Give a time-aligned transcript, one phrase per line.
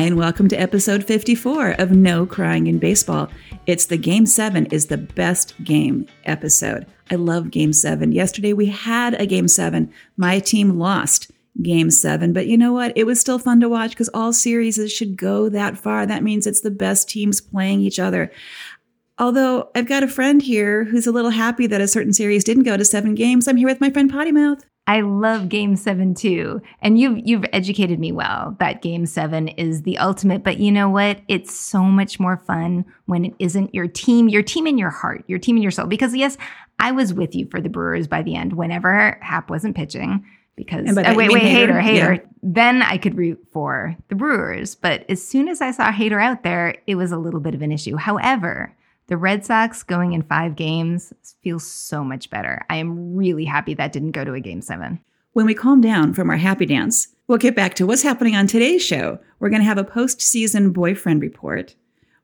[0.00, 3.28] Hi, and welcome to episode 54 of No Crying in Baseball.
[3.66, 6.86] It's the Game 7 is the best game episode.
[7.10, 8.10] I love Game 7.
[8.10, 9.92] Yesterday we had a Game 7.
[10.16, 12.94] My team lost Game 7, but you know what?
[12.96, 16.06] It was still fun to watch because all series should go that far.
[16.06, 18.32] That means it's the best teams playing each other.
[19.18, 22.62] Although I've got a friend here who's a little happy that a certain series didn't
[22.62, 23.46] go to seven games.
[23.46, 24.64] I'm here with my friend Potty Mouth.
[24.90, 26.60] I love game seven too.
[26.82, 30.42] And you've you've educated me well that game seven is the ultimate.
[30.42, 31.20] But you know what?
[31.28, 35.22] It's so much more fun when it isn't your team, your team in your heart,
[35.28, 35.86] your team in your soul.
[35.86, 36.36] Because yes,
[36.80, 40.26] I was with you for the Brewers by the end whenever Hap wasn't pitching.
[40.56, 42.16] Because oh, wait, wait, Hater, Hader.
[42.16, 42.24] Yeah.
[42.42, 44.74] Then I could root for the Brewers.
[44.74, 47.62] But as soon as I saw hater out there, it was a little bit of
[47.62, 47.94] an issue.
[47.94, 48.74] However,
[49.10, 52.64] the Red Sox going in five games feels so much better.
[52.70, 55.00] I am really happy that didn't go to a game seven.
[55.32, 58.46] When we calm down from our happy dance, we'll get back to what's happening on
[58.46, 59.18] today's show.
[59.40, 61.74] We're going to have a postseason boyfriend report.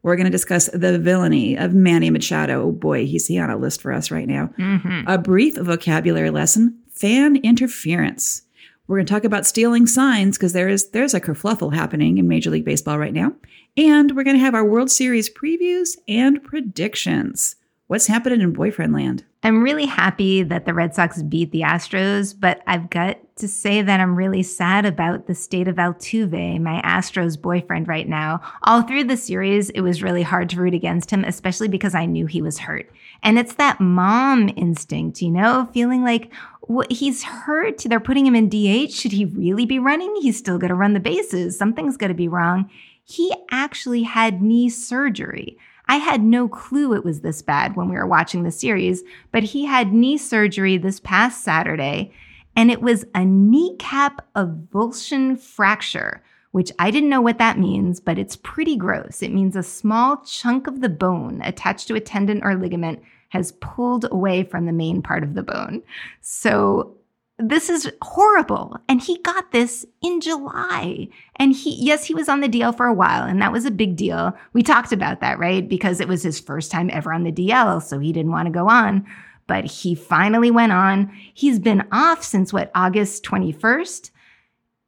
[0.02, 2.62] We're going to discuss the villainy of Manny Machado.
[2.62, 4.50] Oh boy, he's he on a list for us right now.
[4.56, 5.08] Mm-hmm.
[5.08, 8.42] A brief vocabulary lesson, fan interference.
[8.86, 12.28] We're going to talk about stealing signs because there is there's a kerfluffle happening in
[12.28, 13.32] Major League Baseball right now.
[13.76, 17.56] And we're going to have our World Series previews and predictions.
[17.88, 19.24] What's happening in boyfriend land?
[19.44, 23.80] I'm really happy that the Red Sox beat the Astros, but I've got to say
[23.80, 28.40] that I'm really sad about the state of Altuve, my Astros boyfriend right now.
[28.64, 32.06] All through the series, it was really hard to root against him, especially because I
[32.06, 32.90] knew he was hurt.
[33.22, 36.32] And it's that mom instinct, you know, feeling like
[36.68, 37.78] well, he's hurt.
[37.84, 38.92] They're putting him in DH.
[38.92, 40.14] Should he really be running?
[40.20, 41.58] He's still going to run the bases.
[41.58, 42.70] Something's going to be wrong
[43.06, 45.56] he actually had knee surgery.
[45.86, 49.44] I had no clue it was this bad when we were watching the series, but
[49.44, 52.12] he had knee surgery this past Saturday,
[52.56, 58.18] and it was a kneecap avulsion fracture, which I didn't know what that means, but
[58.18, 59.22] it's pretty gross.
[59.22, 63.52] It means a small chunk of the bone attached to a tendon or ligament has
[63.52, 65.82] pulled away from the main part of the bone.
[66.20, 66.96] So
[67.38, 68.78] this is horrible.
[68.88, 71.08] And he got this in July.
[71.36, 73.70] And he, yes, he was on the DL for a while, and that was a
[73.70, 74.36] big deal.
[74.52, 75.68] We talked about that, right?
[75.68, 78.52] Because it was his first time ever on the DL, so he didn't want to
[78.52, 79.06] go on.
[79.46, 81.12] But he finally went on.
[81.34, 84.10] He's been off since what, August 21st?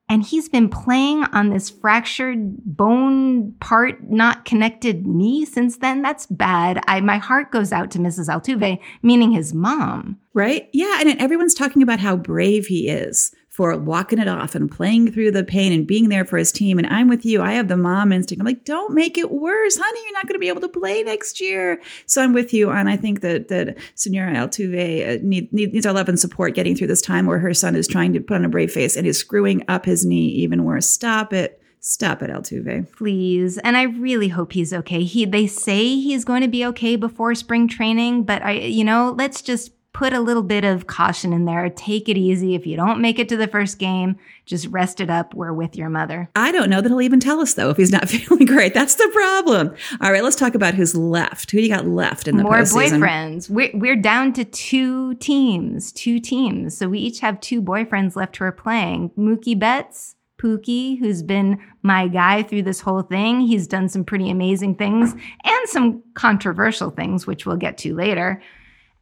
[0.09, 6.03] And he's been playing on this fractured bone part not connected knee since then.
[6.03, 6.81] That's bad.
[6.87, 10.19] I my heart goes out to mrs altuve meaning his mom.
[10.35, 10.69] Right?
[10.73, 15.11] Yeah and everyone's talking about how brave he is for walking it off and playing
[15.11, 16.79] through the pain and being there for his team.
[16.79, 17.43] And I'm with you.
[17.43, 18.41] I have the mom instinct.
[18.41, 20.01] I'm like, don't make it worse, honey.
[20.05, 21.83] You're not going to be able to play next year.
[22.07, 22.71] So I'm with you.
[22.71, 26.77] And I think that that Senora Altuve uh, need, needs our love and support getting
[26.77, 29.09] through this time where her son is trying to put on a brave face and
[29.09, 30.89] is screwing up his knee even worse.
[30.89, 31.61] Stop it.
[31.81, 32.93] Stop it, Altuve.
[32.93, 33.59] Please.
[33.59, 35.03] And I really hope he's okay.
[35.03, 39.17] He they say he's going to be okay before spring training, but I you know,
[39.19, 41.69] let's just put a little bit of caution in there.
[41.70, 42.54] Take it easy.
[42.54, 44.16] If you don't make it to the first game,
[44.47, 45.34] just rest it up.
[45.34, 46.31] We're with your mother.
[46.36, 48.75] I don't know that he'll even tell us though if he's not feeling great.
[48.75, 49.75] That's the problem.
[50.00, 51.50] All right, let's talk about who's left.
[51.50, 53.50] Who do you got left in the more boyfriends?
[53.50, 56.78] We're we're down to two teams, two teams.
[56.78, 59.10] So we each have two boyfriends left who are playing.
[59.19, 60.15] Mookie Betts.
[60.41, 63.41] Pookie, who's been my guy through this whole thing.
[63.41, 68.41] He's done some pretty amazing things and some controversial things, which we'll get to later.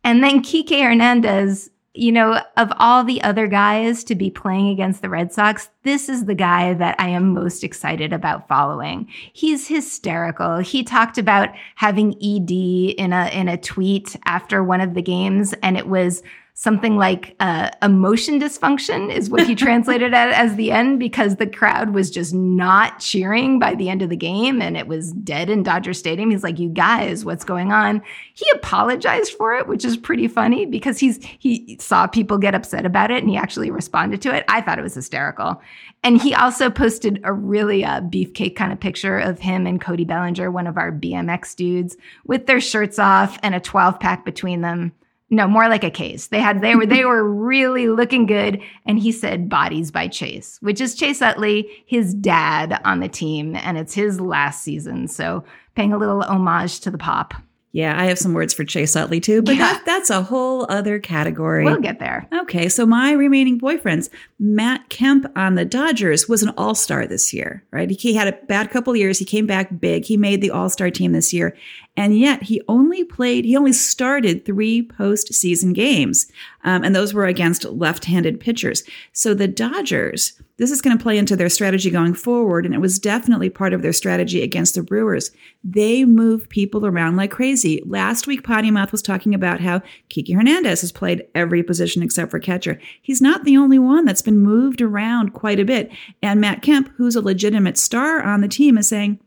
[0.06, 5.02] And then Kike Hernandez, you know, of all the other guys to be playing against
[5.02, 9.08] the Red Sox, this is the guy that I am most excited about following.
[9.32, 10.58] He's hysterical.
[10.58, 12.52] He talked about having ED
[12.96, 16.22] in a in a tweet after one of the games and it was
[16.58, 21.46] something like uh, emotion dysfunction is what he translated it as the end because the
[21.46, 25.50] crowd was just not cheering by the end of the game and it was dead
[25.50, 26.30] in Dodger Stadium.
[26.30, 28.00] He's like, "You guys, what's going on?"
[28.32, 32.86] He apologized for it, which is pretty funny because he's he saw people get upset
[32.86, 34.46] about it and he actually responded to it.
[34.48, 35.60] I thought it was hysterical.
[36.02, 40.06] And he also posted a really uh, beefcake kind of picture of him and Cody
[40.06, 44.62] Bellinger, one of our BMX dudes, with their shirts off and a 12 pack between
[44.62, 44.92] them.
[45.28, 46.28] No, more like a case.
[46.28, 48.60] They had they were they were really looking good.
[48.86, 53.56] And he said bodies by Chase, which is Chase Utley, his dad on the team,
[53.56, 55.08] and it's his last season.
[55.08, 55.44] So
[55.74, 57.34] paying a little homage to the pop.
[57.76, 59.74] Yeah, I have some words for Chase Utley too, but yeah.
[59.74, 61.62] that, that's a whole other category.
[61.62, 62.26] We'll get there.
[62.32, 64.08] Okay, so my remaining boyfriends,
[64.38, 67.90] Matt Kemp on the Dodgers was an all star this year, right?
[67.90, 69.18] He had a bad couple years.
[69.18, 70.06] He came back big.
[70.06, 71.54] He made the all star team this year.
[71.96, 76.26] And yet he only played, he only started three postseason games.
[76.62, 78.82] Um, and those were against left handed pitchers.
[79.12, 82.66] So the Dodgers, this is going to play into their strategy going forward.
[82.66, 85.30] And it was definitely part of their strategy against the Brewers.
[85.64, 87.82] They move people around like crazy.
[87.86, 92.30] Last week, Potty Mouth was talking about how Kike Hernandez has played every position except
[92.30, 92.78] for catcher.
[93.00, 95.90] He's not the only one that's been moved around quite a bit.
[96.22, 99.20] And Matt Kemp, who's a legitimate star on the team, is saying,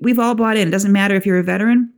[0.00, 0.68] We've all bought in.
[0.68, 1.92] It doesn't matter if you're a veteran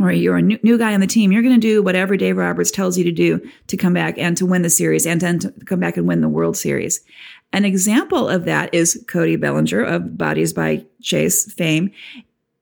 [0.00, 2.36] or you're a new, new guy on the team, you're going to do whatever Dave
[2.36, 5.38] Roberts tells you to do to come back and to win the series and then
[5.40, 7.00] to come back and win the World Series.
[7.52, 11.90] An example of that is Cody Bellinger of Bodies by Chase fame.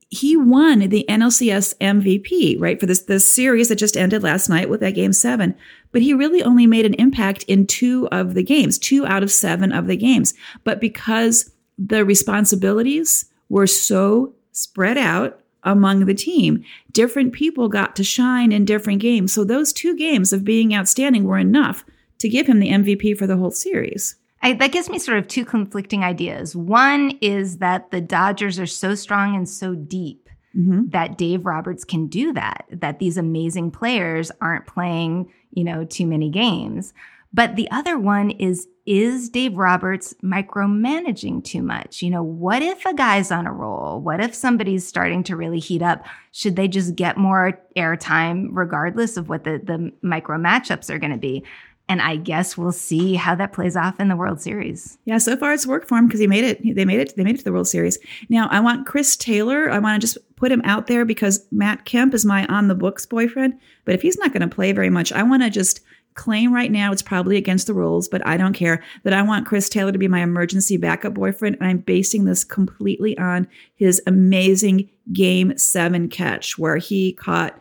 [0.08, 4.68] He won the NLCS MVP, right, for this, this series that just ended last night
[4.68, 5.54] with that game seven.
[5.92, 9.30] But he really only made an impact in two of the games, two out of
[9.30, 10.34] seven of the games.
[10.64, 18.04] But because the responsibilities were so spread out among the team, different people got to
[18.04, 19.32] shine in different games.
[19.32, 21.84] So those two games of being outstanding were enough
[22.18, 24.16] to give him the MVP for the whole series.
[24.42, 26.56] I, that gives me sort of two conflicting ideas.
[26.56, 30.88] One is that the Dodgers are so strong and so deep mm-hmm.
[30.88, 36.06] that Dave Roberts can do that, that these amazing players aren't playing, you know, too
[36.06, 36.94] many games.
[37.32, 42.02] But the other one is is Dave Roberts micromanaging too much?
[42.02, 44.00] You know, what if a guy's on a roll?
[44.00, 46.04] What if somebody's starting to really heat up?
[46.32, 51.12] Should they just get more airtime regardless of what the, the micro matchups are going
[51.12, 51.44] to be?
[51.88, 54.96] And I guess we'll see how that plays off in the World Series.
[55.04, 56.60] Yeah, so far it's worked for him because he made it.
[56.74, 57.16] They made it.
[57.16, 57.98] They made it to the World Series.
[58.28, 59.70] Now I want Chris Taylor.
[59.70, 62.76] I want to just put him out there because Matt Kemp is my on the
[62.76, 63.58] books boyfriend.
[63.84, 65.80] But if he's not going to play very much, I want to just
[66.14, 69.46] claim right now it's probably against the rules, but I don't care that I want
[69.46, 71.56] Chris Taylor to be my emergency backup boyfriend.
[71.60, 77.60] And I'm basing this completely on his amazing game seven catch where he caught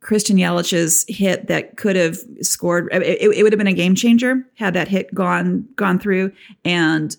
[0.00, 2.88] Christian Yelich's hit that could have scored.
[2.92, 6.32] It, it, would have been a game changer had that hit gone gone through.
[6.64, 7.16] And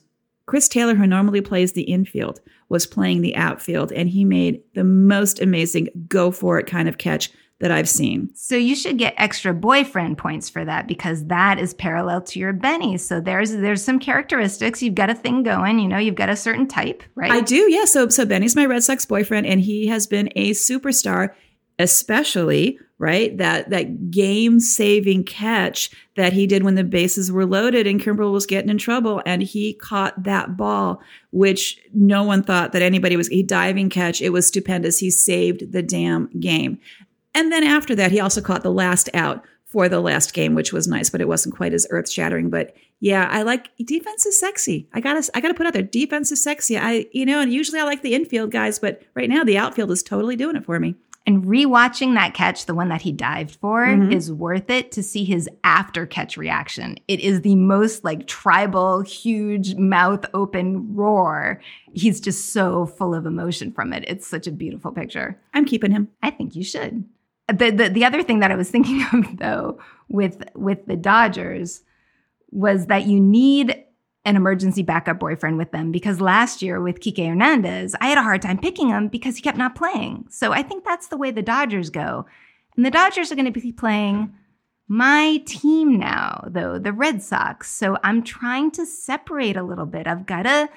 [0.47, 4.83] Chris Taylor, who normally plays the infield, was playing the outfield, and he made the
[4.83, 7.31] most amazing go for it kind of catch
[7.61, 8.29] that I've seen.
[8.33, 12.53] So you should get extra boyfriend points for that because that is parallel to your
[12.53, 12.97] Benny.
[12.97, 14.81] So there's there's some characteristics.
[14.81, 17.31] You've got a thing going, you know, you've got a certain type, right?
[17.31, 17.85] I do, yeah.
[17.85, 21.33] So so Benny's my Red Sox boyfriend and he has been a superstar,
[21.79, 23.35] especially right?
[23.39, 28.31] That that game saving catch that he did when the bases were loaded and Kimbrel
[28.31, 33.17] was getting in trouble and he caught that ball, which no one thought that anybody
[33.17, 34.21] was a diving catch.
[34.21, 34.99] It was stupendous.
[34.99, 36.77] He saved the damn game.
[37.33, 40.73] And then after that, he also caught the last out for the last game, which
[40.73, 42.49] was nice, but it wasn't quite as earth shattering.
[42.49, 44.89] But yeah, I like defense is sexy.
[44.93, 45.81] I gotta I gotta put out there.
[45.81, 46.77] Defense is sexy.
[46.77, 49.91] I you know, and usually I like the infield guys, but right now the outfield
[49.91, 50.95] is totally doing it for me.
[51.25, 54.11] And rewatching that catch, the one that he dived for, mm-hmm.
[54.11, 56.97] is worth it to see his after catch reaction.
[57.07, 61.61] It is the most like tribal, huge mouth open roar.
[61.93, 64.03] He's just so full of emotion from it.
[64.07, 65.39] It's such a beautiful picture.
[65.53, 66.09] I'm keeping him.
[66.23, 67.05] I think you should.
[67.47, 71.83] The, the, the other thing that I was thinking of though with with the Dodgers
[72.51, 73.83] was that you need
[74.23, 78.23] an emergency backup boyfriend with them because last year with Kike Hernandez, I had a
[78.23, 80.27] hard time picking him because he kept not playing.
[80.29, 82.25] So I think that's the way the Dodgers go.
[82.75, 84.33] And the Dodgers are going to be playing
[84.87, 87.71] my team now, though, the Red Sox.
[87.71, 90.05] So I'm trying to separate a little bit.
[90.05, 90.69] I've got to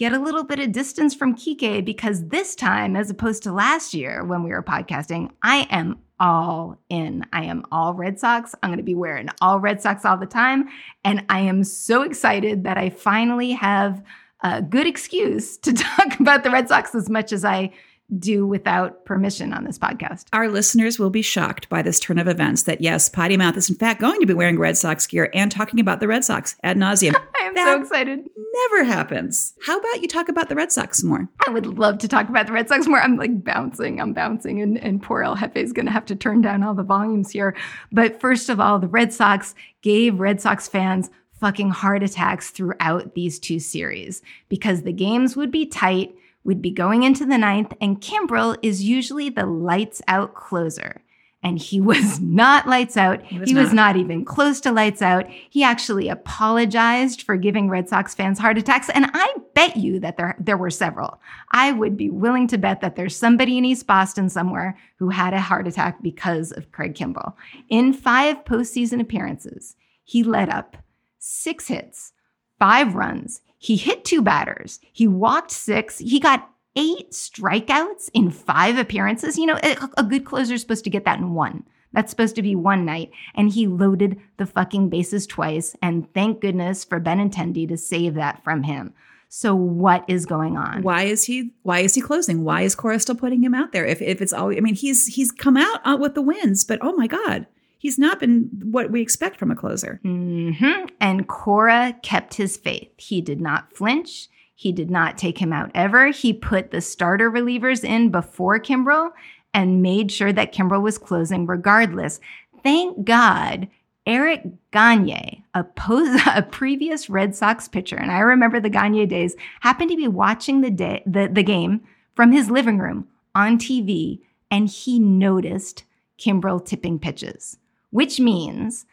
[0.00, 3.92] get a little bit of distance from Kike because this time, as opposed to last
[3.92, 7.26] year when we were podcasting, I am all in.
[7.34, 8.54] I am all Red Sox.
[8.62, 10.70] I'm going to be wearing all Red Sox all the time.
[11.04, 14.02] And I am so excited that I finally have
[14.42, 17.70] a good excuse to talk about the Red Sox as much as I
[18.18, 20.26] do without permission on this podcast.
[20.32, 23.70] Our listeners will be shocked by this turn of events that yes, Potty Mouth is
[23.70, 26.56] in fact going to be wearing Red Sox gear and talking about the Red Sox
[26.62, 27.14] ad nauseum.
[27.40, 28.28] I am that so excited.
[28.52, 29.54] Never happens.
[29.64, 31.28] How about you talk about the Red Sox more?
[31.46, 33.00] I would love to talk about the Red Sox more.
[33.00, 36.16] I'm like bouncing, I'm bouncing, and, and poor El Jefe is going to have to
[36.16, 37.56] turn down all the volumes here.
[37.92, 43.14] But first of all, the Red Sox gave Red Sox fans fucking heart attacks throughout
[43.14, 47.74] these two series because the games would be tight We'd be going into the ninth,
[47.80, 51.02] and Kimbrel is usually the lights out closer.
[51.42, 53.22] And he was not lights out.
[53.24, 53.94] He was, he was not.
[53.94, 55.28] not even close to lights out.
[55.28, 58.90] He actually apologized for giving Red Sox fans heart attacks.
[58.90, 61.20] And I bet you that there, there were several.
[61.50, 65.34] I would be willing to bet that there's somebody in East Boston somewhere who had
[65.34, 67.34] a heart attack because of Craig Kimbrel.
[67.68, 70.76] In five postseason appearances, he led up
[71.18, 72.12] six hits,
[72.58, 73.42] five runs.
[73.62, 74.80] He hit two batters.
[74.90, 75.98] He walked six.
[75.98, 79.36] He got eight strikeouts in five appearances.
[79.36, 79.58] You know,
[79.96, 81.64] a, good closer is supposed to get that in one.
[81.92, 83.10] That's supposed to be one night.
[83.34, 85.76] And he loaded the fucking bases twice.
[85.82, 88.94] And thank goodness for Benintendi to save that from him.
[89.28, 90.82] So what is going on?
[90.82, 92.44] Why is he why is he closing?
[92.44, 93.84] Why is Cora still putting him out there?
[93.84, 96.94] If if it's always I mean he's he's come out with the wins, but oh
[96.94, 97.46] my God,
[97.80, 100.00] he's not been what we expect from a closer.
[100.04, 100.86] Mm-hmm.
[101.00, 102.92] And Cora kept his faith.
[102.96, 104.28] He did not flinch.
[104.54, 106.08] He did not take him out ever.
[106.08, 109.10] He put the starter relievers in before Kimbrel
[109.54, 112.20] and made sure that Kimbrel was closing regardless.
[112.62, 113.68] Thank God
[114.06, 119.36] Eric Gagne, a, pos- a previous Red Sox pitcher, and I remember the Gagne days,
[119.60, 121.80] happened to be watching the, day, the, the game
[122.14, 124.20] from his living room on TV,
[124.50, 125.84] and he noticed
[126.18, 127.56] Kimbrel tipping pitches,
[127.90, 128.86] which means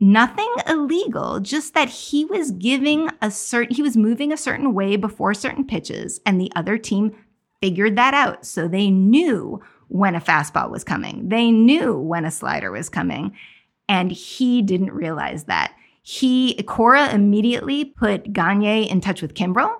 [0.00, 4.96] nothing illegal, just that he was giving a certain, he was moving a certain way
[4.96, 7.12] before certain pitches, and the other team
[7.60, 8.44] figured that out.
[8.44, 13.36] So they knew when a fastball was coming, they knew when a slider was coming,
[13.88, 15.74] and he didn't realize that.
[16.02, 19.74] He, Cora immediately put Gagne in touch with Kimbrel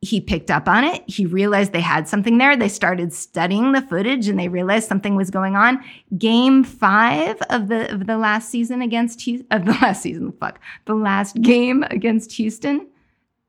[0.00, 1.02] he picked up on it.
[1.08, 2.56] He realized they had something there.
[2.56, 5.82] They started studying the footage and they realized something was going on.
[6.16, 10.94] Game five of the of the last season against of the last season, fuck, the
[10.94, 12.86] last game against Houston,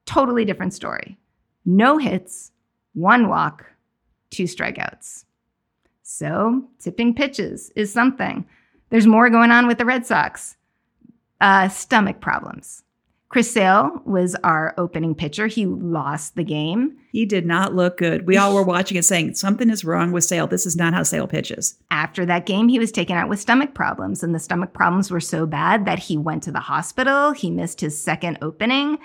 [0.06, 1.18] totally different story.
[1.65, 2.51] No hits,
[2.94, 3.65] one walk,
[4.32, 5.25] two strikeouts.
[6.01, 8.48] So tipping pitches is something.
[8.89, 10.58] There's more going on with the Red Sox.
[11.39, 12.84] Uh, stomach problems.
[13.29, 15.45] Chris Sale was our opening pitcher.
[15.45, 16.98] He lost the game.
[17.12, 18.25] He did not look good.
[18.25, 20.48] We all were watching and saying, something is wrong with Sale.
[20.48, 21.77] This is not how Sale pitches.
[21.91, 25.19] After that game, he was taken out with stomach problems, and the stomach problems were
[25.19, 27.31] so bad that he went to the hospital.
[27.31, 28.98] He missed his second opening.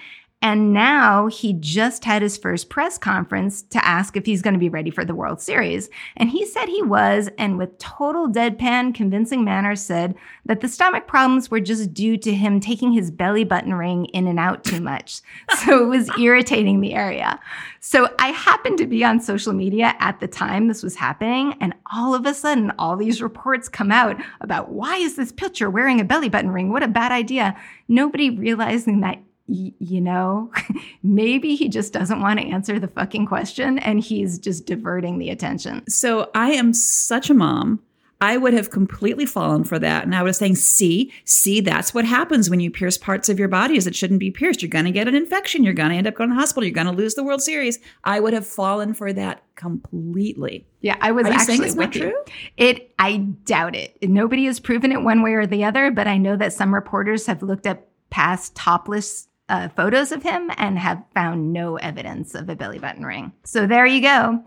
[0.44, 4.60] And now he just had his first press conference to ask if he's going to
[4.60, 5.88] be ready for the World Series.
[6.18, 11.06] And he said he was, and with total deadpan, convincing manner, said that the stomach
[11.06, 14.82] problems were just due to him taking his belly button ring in and out too
[14.82, 15.22] much.
[15.64, 17.40] so it was irritating the area.
[17.80, 21.54] So I happened to be on social media at the time this was happening.
[21.58, 25.70] And all of a sudden, all these reports come out about why is this pitcher
[25.70, 26.70] wearing a belly button ring?
[26.70, 27.56] What a bad idea.
[27.88, 30.50] Nobody realizing that you know,
[31.02, 35.30] maybe he just doesn't want to answer the fucking question and he's just diverting the
[35.30, 35.84] attention.
[35.88, 37.80] So I am such a mom.
[38.20, 40.04] I would have completely fallen for that.
[40.04, 43.48] And I was saying, see, see, that's what happens when you pierce parts of your
[43.48, 44.62] bodies that shouldn't be pierced.
[44.62, 45.62] You're going to get an infection.
[45.62, 46.64] You're going to end up going to the hospital.
[46.64, 47.80] You're going to lose the World Series.
[48.02, 50.66] I would have fallen for that completely.
[50.80, 52.14] Yeah, I was Are actually it's with not true.
[52.56, 53.98] It, I doubt it.
[54.02, 57.26] Nobody has proven it one way or the other, but I know that some reporters
[57.26, 62.48] have looked at past topless uh, photos of him and have found no evidence of
[62.48, 63.32] a belly button ring.
[63.44, 64.44] So there you go.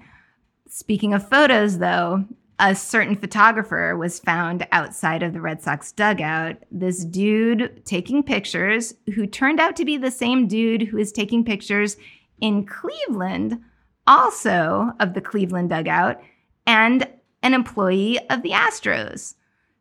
[0.67, 2.25] Speaking of photos, though,
[2.59, 6.57] a certain photographer was found outside of the Red Sox dugout.
[6.71, 11.45] This dude taking pictures, who turned out to be the same dude who is taking
[11.45, 11.97] pictures
[12.41, 13.61] in Cleveland,
[14.07, 16.19] also of the Cleveland dugout,
[16.65, 17.07] and
[17.43, 19.35] an employee of the Astros.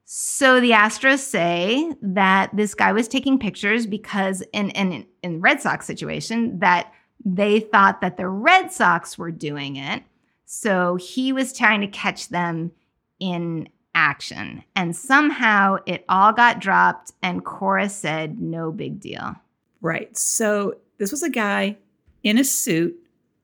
[0.09, 5.61] So the Astros say that this guy was taking pictures because in in in Red
[5.61, 6.93] Sox situation that
[7.25, 10.05] they thought that the Red Sox were doing it.
[10.45, 12.71] So he was trying to catch them
[13.19, 14.63] in action.
[14.77, 19.35] And somehow it all got dropped and Cora said no big deal.
[19.81, 20.17] Right.
[20.17, 21.79] So this was a guy
[22.23, 22.97] in a suit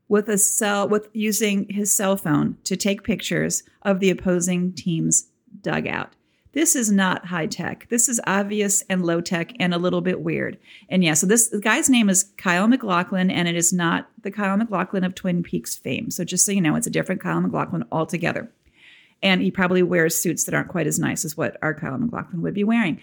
[0.06, 5.26] with a cell with using his cell phone to take pictures of the opposing team's
[5.60, 6.12] dugout.
[6.52, 7.86] This is not high tech.
[7.88, 10.58] This is obvious and low tech and a little bit weird.
[10.90, 14.56] And yeah, so this guy's name is Kyle McLaughlin, and it is not the Kyle
[14.56, 16.10] McLaughlin of Twin Peaks fame.
[16.10, 18.50] So just so you know, it's a different Kyle McLaughlin altogether.
[19.22, 22.42] And he probably wears suits that aren't quite as nice as what our Kyle McLaughlin
[22.42, 23.00] would be wearing.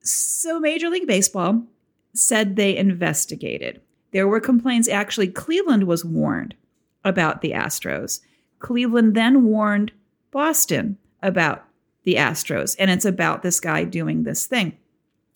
[0.00, 1.64] So Major League Baseball
[2.12, 3.80] said they investigated.
[4.12, 4.88] There were complaints.
[4.88, 6.54] Actually, Cleveland was warned
[7.02, 8.20] about the Astros.
[8.60, 9.90] Cleveland then warned
[10.30, 11.64] Boston about
[12.04, 12.76] the Astros.
[12.78, 14.76] And it's about this guy doing this thing.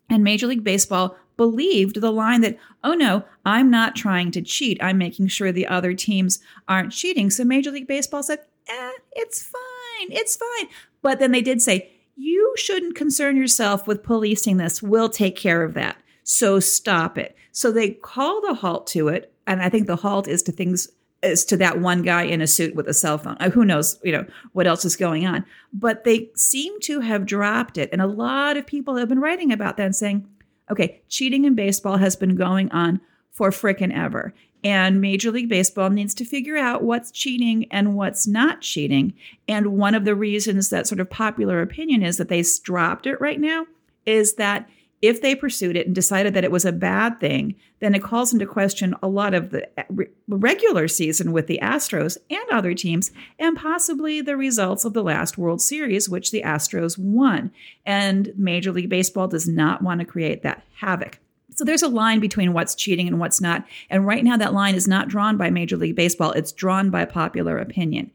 [0.08, 4.82] And Major League Baseball believed the line that, oh no, I'm not trying to cheat.
[4.82, 7.30] I'm making sure the other teams aren't cheating.
[7.30, 10.08] So Major League Baseball said, eh, it's fine.
[10.10, 10.68] It's fine.
[11.02, 14.82] But then they did say, you shouldn't concern yourself with policing this.
[14.82, 15.96] We'll take care of that.
[16.24, 17.36] So stop it.
[17.52, 19.32] So they called a halt to it.
[19.46, 20.88] And I think the halt is to things
[21.22, 23.36] as to that one guy in a suit with a cell phone.
[23.40, 25.44] Uh, who knows, you know, what else is going on.
[25.72, 27.88] But they seem to have dropped it.
[27.92, 30.28] And a lot of people have been writing about that and saying,
[30.70, 33.00] okay, cheating in baseball has been going on
[33.32, 34.32] for frickin' ever.
[34.64, 39.14] And Major League Baseball needs to figure out what's cheating and what's not cheating.
[39.46, 43.20] And one of the reasons that sort of popular opinion is that they dropped it
[43.20, 43.66] right now
[44.04, 44.68] is that
[45.00, 48.32] if they pursued it and decided that it was a bad thing, then it calls
[48.32, 53.12] into question a lot of the uh, regular season with the Astros and other teams,
[53.38, 57.52] and possibly the results of the last World Series, which the Astros won.
[57.86, 61.18] And Major League Baseball does not want to create that havoc.
[61.54, 63.64] So there's a line between what's cheating and what's not.
[63.90, 67.04] And right now, that line is not drawn by Major League Baseball, it's drawn by
[67.04, 68.10] popular opinion.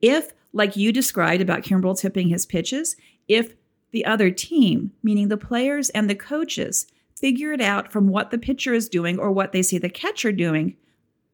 [0.00, 2.96] If, like you described about Kimbrel tipping his pitches,
[3.28, 3.54] if
[3.92, 8.38] the other team, meaning the players and the coaches, figure it out from what the
[8.38, 10.76] pitcher is doing or what they see the catcher doing,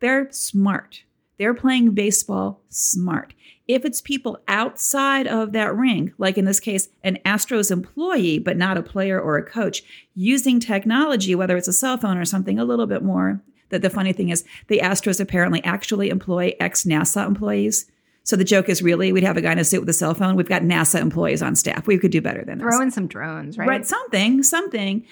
[0.01, 1.05] they're smart.
[1.39, 3.35] They're playing baseball smart.
[3.69, 8.57] If it's people outside of that ring, like in this case, an Astros employee, but
[8.57, 9.83] not a player or a coach,
[10.15, 13.91] using technology, whether it's a cell phone or something a little bit more, that the
[13.91, 17.91] funny thing is the Astros apparently actually employ ex NASA employees.
[18.27, 20.13] So the joke is really we'd have a guy in a suit with a cell
[20.13, 20.35] phone.
[20.35, 21.87] We've got NASA employees on staff.
[21.87, 23.69] We could do better than Throw in some drones, right?
[23.69, 25.07] Right, something, something.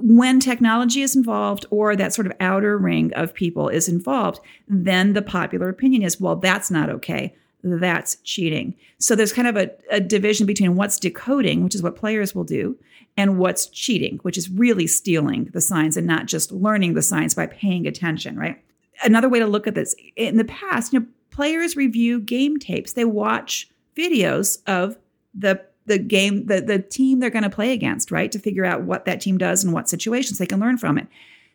[0.00, 5.12] When technology is involved or that sort of outer ring of people is involved, then
[5.12, 8.74] the popular opinion is, well, that's not okay that's cheating.
[8.98, 12.44] So there's kind of a, a, division between what's decoding, which is what players will
[12.44, 12.78] do,
[13.16, 17.34] and what's cheating, which is really stealing the signs and not just learning the signs
[17.34, 18.62] by paying attention, right?
[19.02, 21.06] Another way to look at this in the past, you know,
[21.38, 22.94] players review game tapes.
[22.94, 24.98] They watch videos of
[25.32, 28.32] the the game, the, the team they're going to play against, right?
[28.32, 31.06] To figure out what that team does and what situations they can learn from it.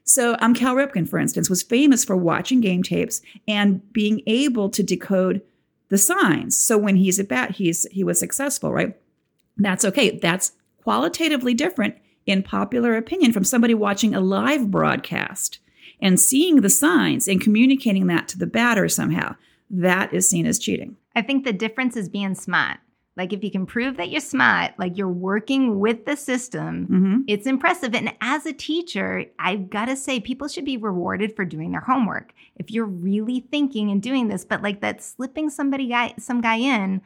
[0.06, 4.70] So um, Cal Ripken, for instance, was famous for watching game tapes and being able
[4.70, 5.42] to decode
[5.90, 6.58] the signs.
[6.58, 8.98] So when he's at bat, he's he was successful, right?
[9.58, 10.18] That's okay.
[10.18, 15.60] That's qualitatively different in popular opinion from somebody watching a live broadcast
[16.02, 19.36] and seeing the signs and communicating that to the batter somehow.
[19.74, 20.96] That is seen as cheating.
[21.16, 22.78] I think the difference is being smart.
[23.16, 27.22] Like if you can prove that you're smart, like you're working with the system, mm-hmm.
[27.28, 27.94] it's impressive.
[27.94, 31.82] And as a teacher, I've got to say people should be rewarded for doing their
[31.82, 32.34] homework.
[32.56, 36.56] If you're really thinking and doing this, but like that slipping somebody guy some guy
[36.56, 37.02] in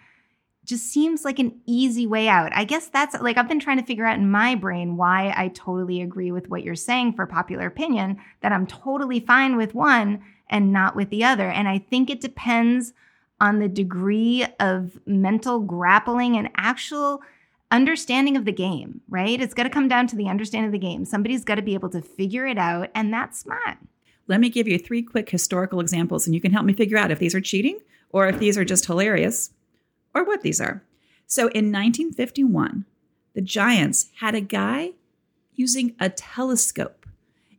[0.63, 2.51] just seems like an easy way out.
[2.53, 5.49] I guess that's like I've been trying to figure out in my brain why I
[5.49, 10.23] totally agree with what you're saying for popular opinion that I'm totally fine with one
[10.49, 11.49] and not with the other.
[11.49, 12.93] And I think it depends
[13.39, 17.21] on the degree of mental grappling and actual
[17.69, 19.39] understanding of the game, right?
[19.39, 21.05] It's got to come down to the understanding of the game.
[21.05, 23.77] Somebody's got to be able to figure it out, and that's smart.
[24.27, 27.11] Let me give you three quick historical examples, and you can help me figure out
[27.11, 27.79] if these are cheating
[28.09, 29.51] or if these are just hilarious
[30.13, 30.83] or what these are.
[31.27, 32.85] So in 1951,
[33.33, 34.91] the Giants had a guy
[35.53, 37.05] using a telescope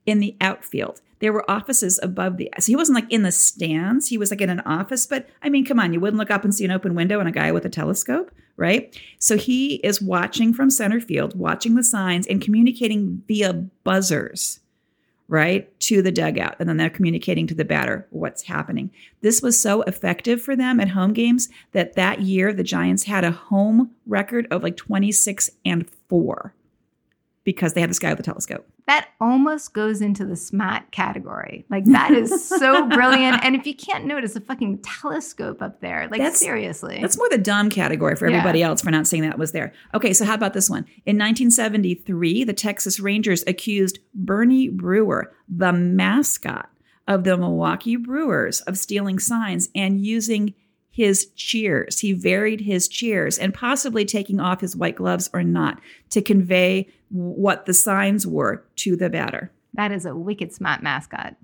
[0.07, 4.09] in the outfield there were offices above the so he wasn't like in the stands.
[4.09, 6.45] He was like in an office but i mean come on you wouldn't look up
[6.45, 8.99] and see an open window and a guy with a telescope right?
[9.21, 13.53] So he is watching from center field watching the signs and communicating via
[13.85, 14.61] buzzers
[15.29, 18.91] right to the dugout and then they're communicating to the batter what's happening.
[19.21, 23.25] This was so effective for them at home games that that year the giants had
[23.25, 26.55] a home record of like 26 and 4
[27.49, 31.65] because they had this guy with a telescope that almost goes into the smart category.
[31.71, 33.43] Like that is so brilliant.
[33.43, 36.99] And if you can't notice a fucking telescope up there, like that's, seriously.
[37.01, 38.69] That's more the dumb category for everybody yeah.
[38.69, 39.73] else for not saying that was there.
[39.95, 40.85] Okay, so how about this one?
[41.07, 46.69] In 1973, the Texas Rangers accused Bernie Brewer, the mascot
[47.07, 50.53] of the Milwaukee Brewers, of stealing signs and using
[50.91, 52.01] his cheers.
[52.01, 55.81] He varied his cheers and possibly taking off his white gloves or not
[56.11, 59.51] to convey what the signs were to the batter.
[59.75, 61.37] That is a wicked smart mascot.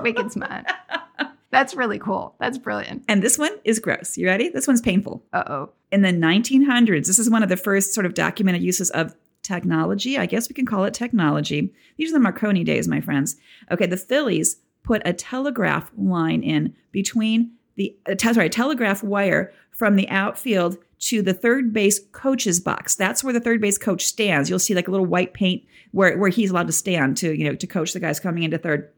[0.00, 0.66] Wicked smart.
[1.50, 2.34] That's really cool.
[2.40, 3.04] That's brilliant.
[3.08, 4.16] And this one is gross.
[4.16, 4.48] You ready?
[4.48, 5.22] This one's painful.
[5.32, 5.70] Uh oh.
[5.90, 10.16] In the 1900s, this is one of the first sort of documented uses of technology.
[10.16, 11.72] I guess we can call it technology.
[11.98, 13.36] These are the Marconi days, my friends.
[13.70, 19.96] Okay, the Phillies put a telegraph line in between the uh, sorry telegraph wire from
[19.96, 22.94] the outfield to the third base coach's box.
[22.94, 24.48] That's where the third base coach stands.
[24.48, 27.44] You'll see like a little white paint where where he's allowed to stand to you
[27.44, 28.90] know to coach the guys coming into third.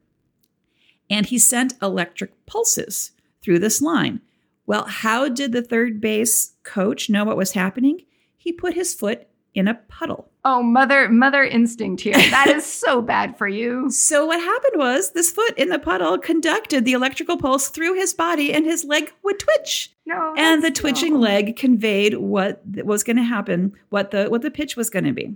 [1.11, 3.11] And he sent electric pulses
[3.43, 4.21] through this line.
[4.67, 8.03] Well, how did the third base coach know what was happening?
[8.37, 10.29] He put his foot in a puddle.
[10.45, 12.15] Oh, mother, mother instinct here.
[12.15, 13.89] That is so bad for you.
[13.91, 18.13] So what happened was this foot in the puddle conducted the electrical pulse through his
[18.13, 19.93] body and his leg would twitch.
[20.05, 20.35] No.
[20.37, 21.21] And the twitching no.
[21.21, 25.13] leg conveyed what was going to happen, what the what the pitch was going to
[25.13, 25.35] be.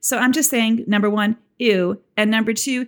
[0.00, 2.86] So I'm just saying number 1, ew, and number 2,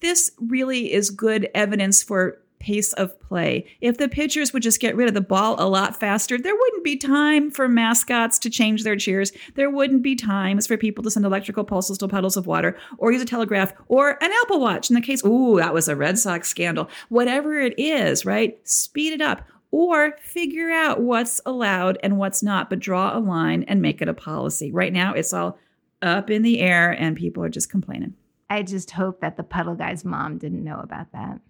[0.00, 3.66] this really is good evidence for pace of play.
[3.82, 6.82] If the pitchers would just get rid of the ball a lot faster, there wouldn't
[6.82, 9.32] be time for mascots to change their cheers.
[9.54, 13.12] There wouldn't be times for people to send electrical pulses to puddles of water or
[13.12, 16.18] use a telegraph or an Apple Watch in the case, ooh, that was a Red
[16.18, 16.88] Sox scandal.
[17.10, 18.58] Whatever it is, right?
[18.66, 23.64] Speed it up or figure out what's allowed and what's not, but draw a line
[23.64, 24.72] and make it a policy.
[24.72, 25.58] Right now, it's all
[26.00, 28.14] up in the air and people are just complaining.
[28.48, 31.40] I just hope that the puddle guy's mom didn't know about that.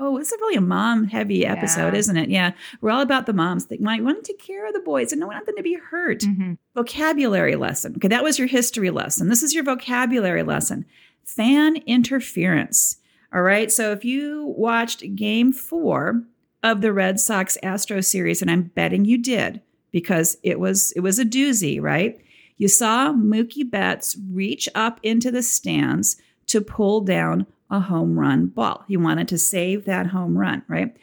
[0.00, 1.98] Oh, it's a really a mom heavy episode, Yeah.
[2.00, 2.28] isn't it?
[2.28, 2.52] Yeah.
[2.80, 5.20] We're all about the moms that might want to take care of the boys and
[5.20, 6.20] don't want them to be hurt.
[6.22, 6.58] Mhm.
[6.74, 7.94] Vocabulary lesson.
[7.96, 9.28] Okay, that was your history lesson.
[9.28, 10.84] This is your vocabulary lesson.
[11.24, 12.96] Fan interference.
[13.32, 13.70] All right.
[13.70, 16.24] So if you watched game four
[16.62, 19.60] of the Red Sox Astro series, and I'm betting you did
[19.92, 22.18] because it was it was a doozy, right?
[22.56, 28.46] You saw Mookie Betts reach up into the stands to pull down a home run
[28.46, 28.84] ball.
[28.88, 30.96] He wanted to save that home run, right?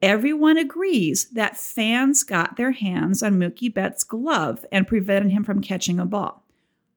[0.00, 5.60] Everyone agrees that fans got their hands on Mookie Betts' glove and prevented him from
[5.60, 6.44] catching a ball.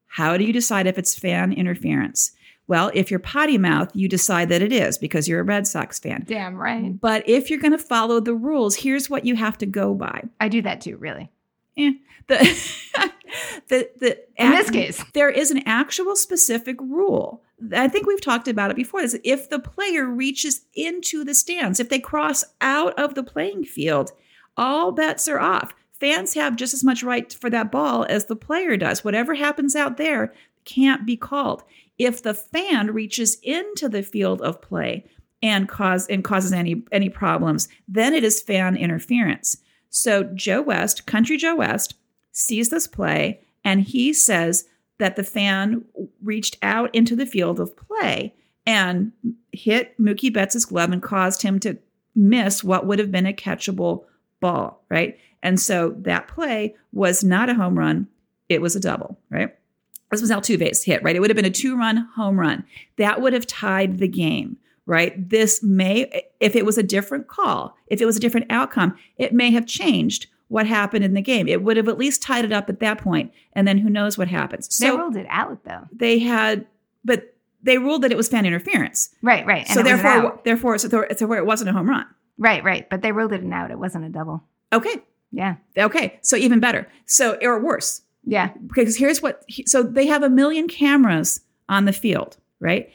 [0.06, 2.32] How do you decide if it's fan interference?
[2.68, 5.98] Well, if you're potty mouth, you decide that it is because you're a Red Sox
[5.98, 6.24] fan.
[6.26, 6.98] Damn right.
[7.00, 10.22] But if you're going to follow the rules, here's what you have to go by.
[10.40, 11.30] I do that too, really.
[11.76, 11.92] Eh,
[12.28, 12.36] the,
[13.68, 15.04] the, the, In this case.
[15.14, 17.42] there is an actual specific rule.
[17.74, 19.00] I think we've talked about it before.
[19.00, 23.64] Is if the player reaches into the stands, if they cross out of the playing
[23.64, 24.12] field,
[24.56, 25.74] all bets are off.
[26.00, 29.04] Fans have just as much right for that ball as the player does.
[29.04, 31.62] Whatever happens out there can't be called.
[31.98, 35.04] If the fan reaches into the field of play
[35.42, 39.58] and cause and causes any any problems, then it is fan interference.
[39.90, 41.94] So Joe West, Country Joe West,
[42.32, 44.66] sees this play and he says
[44.98, 45.84] that the fan
[46.22, 48.34] reached out into the field of play
[48.66, 49.12] and
[49.52, 51.78] hit Mookie Betts' glove and caused him to
[52.14, 54.04] miss what would have been a catchable
[54.40, 55.18] ball, right?
[55.42, 58.08] And so that play was not a home run,
[58.48, 59.54] it was a double, right?
[60.10, 61.16] This was Altuve's hit, right?
[61.16, 62.64] It would have been a two run home run.
[62.96, 65.30] That would have tied the game, right?
[65.30, 69.32] This may, if it was a different call, if it was a different outcome, it
[69.32, 71.48] may have changed what happened in the game.
[71.48, 74.18] It would have at least tied it up at that point, and then who knows
[74.18, 74.76] what happens.
[74.76, 75.88] they ruled it out though.
[75.90, 76.66] they had,
[77.04, 79.14] but they ruled that it was fan interference.
[79.22, 79.64] Right, right.
[79.66, 82.04] And so it was an therefore, therefore, so, th- so it wasn't a home run.
[82.36, 82.86] right, right.
[82.90, 83.70] But they ruled it out.
[83.70, 84.42] It wasn't a double.
[84.74, 86.86] Okay, Yeah, okay, so even better.
[87.06, 88.50] So or worse, yeah.
[88.66, 92.90] because here's what so they have a million cameras on the field right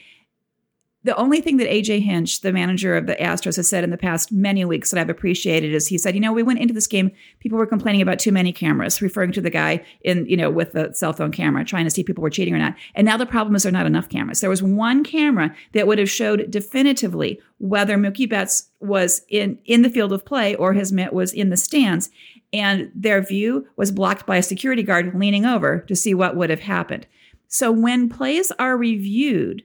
[1.03, 3.97] the only thing that aj hinch the manager of the astros has said in the
[3.97, 6.88] past many weeks that i've appreciated is he said you know we went into this
[6.88, 10.49] game people were complaining about too many cameras referring to the guy in you know
[10.49, 13.17] with the cell phone camera trying to see people were cheating or not and now
[13.17, 16.10] the problem is there are not enough cameras there was one camera that would have
[16.10, 21.13] showed definitively whether mookie betts was in in the field of play or his mitt
[21.13, 22.10] was in the stands
[22.53, 26.49] and their view was blocked by a security guard leaning over to see what would
[26.49, 27.05] have happened.
[27.47, 29.63] So when plays are reviewed,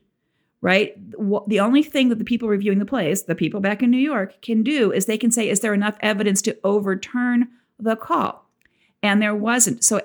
[0.63, 0.95] right,
[1.49, 4.41] the only thing that the people reviewing the plays, the people back in New York,
[4.41, 7.49] can do is they can say, is there enough evidence to overturn
[7.79, 8.49] the call?
[9.03, 9.85] And there wasn't.
[9.85, 10.01] So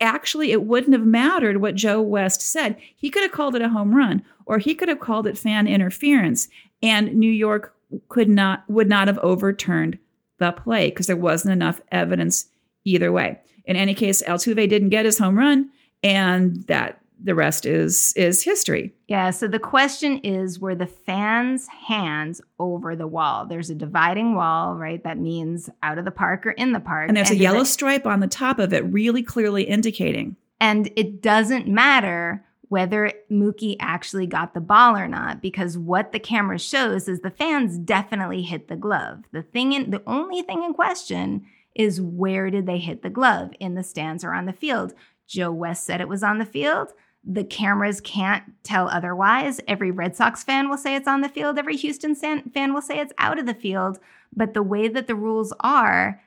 [0.00, 2.76] actually, it wouldn't have mattered what Joe West said.
[2.94, 5.68] He could have called it a home run, or he could have called it fan
[5.68, 6.48] interference,
[6.82, 7.74] and New York
[8.08, 9.98] could not would not have overturned
[10.38, 12.46] the play because there wasn't enough evidence
[12.84, 13.38] either way.
[13.64, 15.70] In any case, Altuve didn't get his home run,
[16.02, 18.92] and that the rest is is history.
[19.08, 23.46] Yeah, so the question is were the fans' hands over the wall?
[23.46, 25.02] There's a dividing wall, right?
[25.04, 27.08] That means out of the park or in the park.
[27.08, 30.36] And there's a yellow it- stripe on the top of it, really clearly indicating.
[30.60, 36.20] and it doesn't matter whether Mookie actually got the ball or not because what the
[36.20, 39.24] camera shows is the fans definitely hit the glove.
[39.32, 43.50] The thing in the only thing in question is where did they hit the glove
[43.58, 44.94] in the stands or on the field?
[45.26, 46.92] Joe West said it was on the field.
[47.22, 49.60] The cameras can't tell otherwise.
[49.68, 51.58] Every Red Sox fan will say it's on the field.
[51.58, 53.98] Every Houston fan will say it's out of the field.
[54.34, 56.22] But the way that the rules are,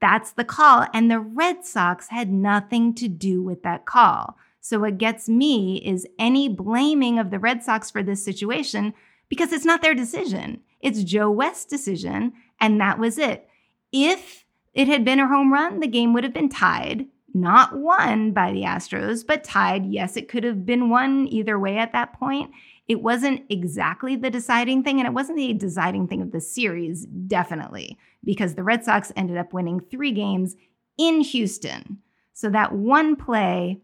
[0.00, 0.86] that's the call.
[0.92, 4.36] And the Red Sox had nothing to do with that call.
[4.60, 8.92] So what gets me is any blaming of the Red Sox for this situation
[9.30, 10.60] because it's not their decision.
[10.80, 13.48] It's Joe West's decision, and that was it.
[13.92, 18.32] If it had been a home run, the game would have been tied, not won
[18.32, 19.86] by the Astros, but tied.
[19.86, 22.50] Yes, it could have been won either way at that point.
[22.88, 27.06] It wasn't exactly the deciding thing, and it wasn't the deciding thing of the series,
[27.06, 30.56] definitely, because the Red Sox ended up winning three games
[30.98, 31.98] in Houston.
[32.34, 33.80] So that one play,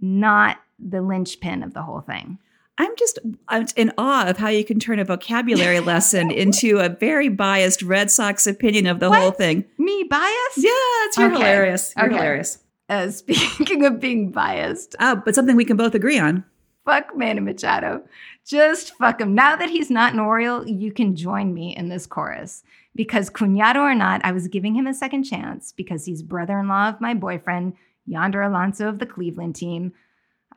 [0.00, 2.38] not the linchpin of the whole thing.
[2.78, 6.88] I'm just I'm in awe of how you can turn a vocabulary lesson into a
[6.88, 9.20] very biased Red Sox opinion of the What?
[9.20, 9.66] whole thing.
[9.76, 10.56] Me biased?
[10.56, 10.70] Yeah,
[11.04, 11.36] it's you're Okay.
[11.36, 11.92] hilarious.
[11.96, 12.14] You're Okay.
[12.16, 12.58] hilarious.
[12.90, 16.44] Uh, speaking of being biased, Uh, but something we can both agree on.
[16.84, 18.02] fuck Manny Machado.
[18.44, 19.34] Just fuck him.
[19.34, 22.62] Now that he's not an Oriole, you can join me in this chorus.
[22.96, 26.66] Because cuñado or not, I was giving him a second chance because he's brother in
[26.68, 27.74] law of my boyfriend,
[28.06, 29.92] Yonder Alonso of the Cleveland team.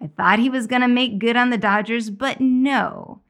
[0.02, 3.22] I thought he was going to make good on the Dodgers, but no.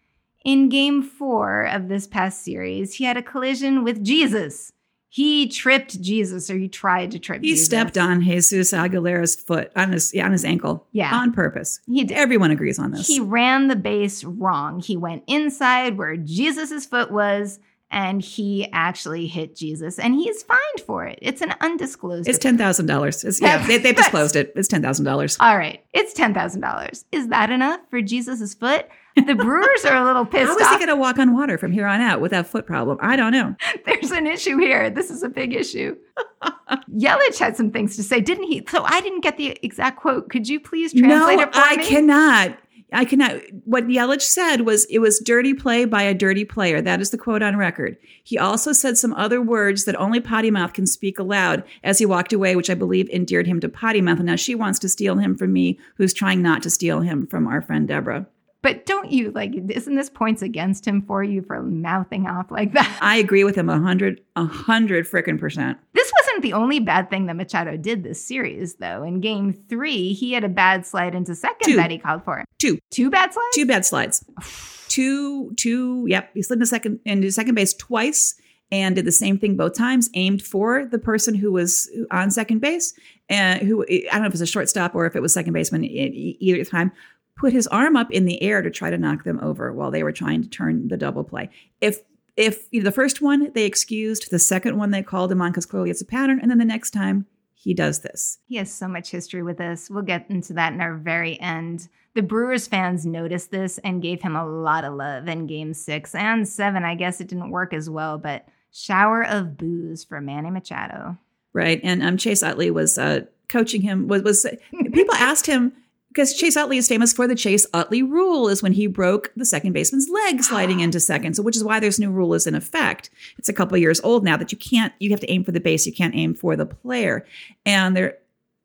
[0.45, 4.71] In game four of this past series, he had a collision with Jesus.
[5.13, 7.47] He tripped Jesus, or he tried to trip Jesus.
[7.47, 7.65] He Jesus.
[7.67, 10.87] stepped on Jesus Aguilera's foot on his yeah, on his ankle.
[10.91, 11.13] Yeah.
[11.13, 11.81] on purpose.
[11.85, 12.17] He did.
[12.17, 13.05] Everyone agrees on this.
[13.05, 14.79] He ran the base wrong.
[14.79, 17.59] He went inside where Jesus's foot was,
[17.91, 21.19] and he actually hit Jesus, and he's fined for it.
[21.21, 22.27] It's an undisclosed.
[22.27, 23.23] it's ten thousand dollars.
[23.39, 24.51] Yeah, they, they've disclosed it.
[24.55, 25.37] It's ten thousand dollars.
[25.39, 27.05] All right, it's ten thousand dollars.
[27.11, 28.87] Is that enough for Jesus's foot?
[29.15, 31.71] The Brewers are a little How pissed is he going to walk on water from
[31.71, 32.97] here on out with that foot problem?
[33.01, 33.55] I don't know.
[33.85, 34.89] There's an issue here.
[34.89, 35.95] This is a big issue.
[36.89, 38.65] Yelich had some things to say, didn't he?
[38.69, 40.29] So I didn't get the exact quote.
[40.29, 41.83] Could you please translate no, it for I me?
[41.83, 42.57] I cannot.
[42.91, 43.41] I cannot.
[43.65, 46.79] What Yelich said was it was dirty play by a dirty player.
[46.79, 47.97] That is the quote on record.
[48.23, 52.05] He also said some other words that only Potty Mouth can speak aloud as he
[52.05, 54.19] walked away, which I believe endeared him to Potty Mouth.
[54.19, 57.25] And now she wants to steal him from me, who's trying not to steal him
[57.25, 58.27] from our friend Deborah.
[58.63, 59.53] But don't you like?
[59.53, 62.97] Isn't this points against him for you for mouthing off like that?
[63.01, 65.77] I agree with him a hundred, a hundred frickin' percent.
[65.93, 69.03] This wasn't the only bad thing that Machado did this series, though.
[69.03, 71.75] In game three, he had a bad slide into second Two.
[71.75, 72.45] that he called for.
[72.57, 72.79] Two.
[72.89, 73.53] Two bad slides?
[73.53, 74.25] Two bad slides.
[74.87, 76.05] two, two.
[76.07, 78.35] Yep, he slid into second into second base twice
[78.71, 80.09] and did the same thing both times.
[80.13, 82.93] Aimed for the person who was on second base
[83.29, 85.53] and who I don't know if it was a shortstop or if it was second
[85.53, 85.83] baseman.
[85.83, 86.91] Either time,
[87.35, 90.03] put his arm up in the air to try to knock them over while they
[90.03, 91.49] were trying to turn the double play.
[91.81, 92.01] If
[92.35, 95.51] if you know, the first one they excused, the second one they called him on
[95.51, 98.39] because clearly it's a pattern, and then the next time he does this.
[98.47, 99.89] He has so much history with this.
[99.89, 101.87] We'll get into that in our very end.
[102.15, 106.13] The Brewers fans noticed this and gave him a lot of love in game six
[106.13, 106.83] and seven.
[106.83, 111.17] I guess it didn't work as well, but shower of boos for Manny Machado.
[111.53, 111.79] right?
[111.83, 114.07] And um, Chase Utley was uh, coaching him.
[114.07, 114.45] Was was
[114.93, 115.73] people asked him
[116.13, 119.45] because Chase Utley is famous for the Chase Utley rule, is when he broke the
[119.45, 121.35] second baseman's leg sliding into second.
[121.35, 123.09] So, which is why this new rule is in effect.
[123.39, 124.93] It's a couple of years old now that you can't.
[124.99, 125.87] You have to aim for the base.
[125.87, 127.25] You can't aim for the player.
[127.65, 128.19] And there,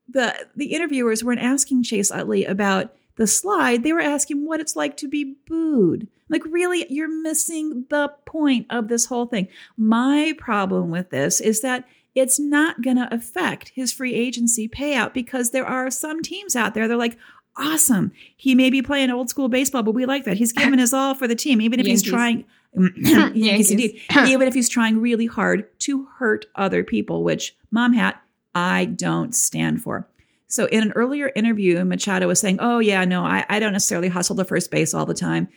[0.09, 3.83] the the interviewers weren't asking Chase Utley about the slide.
[3.83, 6.07] They were asking what it's like to be booed.
[6.29, 9.49] Like, really, you're missing the point of this whole thing.
[9.79, 11.85] My problem with this is that
[12.15, 16.75] it's not going to affect his free agency payout because there are some teams out
[16.75, 17.17] there, they're like,
[17.59, 18.13] awesome.
[18.37, 20.37] He may be playing old school baseball, but we like that.
[20.37, 22.45] He's giving his all for the team, even if he's trying.
[22.75, 23.71] Yankees, Yankees.
[23.71, 24.01] indeed.
[24.27, 28.23] even if he's trying really hard to hurt other people, which mom hat,
[28.55, 30.09] I don't stand for.
[30.47, 34.09] So in an earlier interview, Machado was saying, Oh, yeah, no, I, I don't necessarily
[34.09, 35.49] hustle to first base all the time.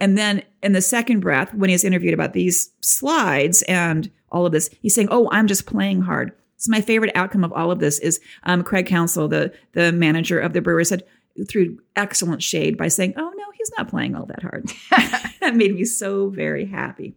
[0.00, 4.52] And then in the second breath, when he's interviewed about these slides and all of
[4.52, 6.32] this, he's saying, Oh, I'm just playing hard.
[6.56, 10.40] So my favorite outcome of all of this is um, Craig Counsell, the the manager
[10.40, 11.04] of the Brewers, said
[11.44, 14.70] threw excellent shade by saying, "Oh no, he's not playing all that hard."
[15.40, 17.14] that made me so very happy.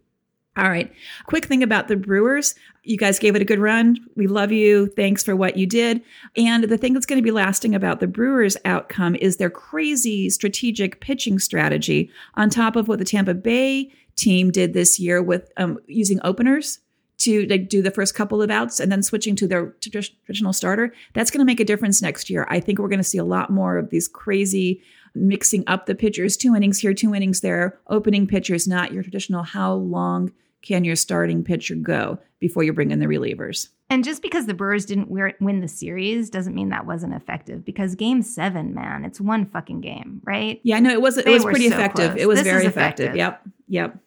[0.57, 0.91] All right,
[1.27, 3.97] quick thing about the Brewers: you guys gave it a good run.
[4.15, 4.87] We love you.
[4.87, 6.01] Thanks for what you did.
[6.35, 10.29] And the thing that's going to be lasting about the Brewers' outcome is their crazy
[10.29, 15.51] strategic pitching strategy, on top of what the Tampa Bay team did this year with
[15.57, 16.79] um, using openers
[17.21, 20.93] to like, do the first couple of outs and then switching to their traditional starter,
[21.13, 22.45] that's going to make a difference next year.
[22.49, 24.81] I think we're going to see a lot more of these crazy
[25.13, 29.43] mixing up the pitchers, two innings here, two innings there, opening pitchers, not your traditional
[29.43, 30.31] how long
[30.61, 33.69] can your starting pitcher go before you bring in the relievers.
[33.89, 37.65] And just because the Brewers didn't wear- win the series doesn't mean that wasn't effective.
[37.65, 40.61] Because game seven, man, it's one fucking game, right?
[40.63, 42.11] Yeah, no, it was it They was pretty so effective.
[42.11, 42.21] close.
[42.21, 43.13] It was This very effective.
[43.13, 43.17] effective.
[43.17, 43.41] Yep.
[43.67, 43.97] Yep.